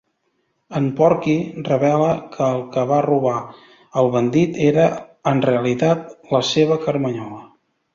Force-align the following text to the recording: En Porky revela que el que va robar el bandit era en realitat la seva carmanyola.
En 0.77 0.87
Porky 0.99 1.35
revela 1.67 2.07
que 2.33 2.41
el 2.47 2.65
que 2.73 2.87
va 2.93 3.03
robar 3.09 3.37
el 4.03 4.13
bandit 4.19 4.61
era 4.73 4.91
en 5.35 5.47
realitat 5.51 6.13
la 6.37 6.47
seva 6.55 6.85
carmanyola. 6.91 7.43